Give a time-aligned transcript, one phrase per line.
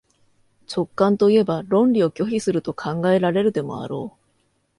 [0.67, 4.17] 直観といえば論理を拒否すると考えられるでもあろう。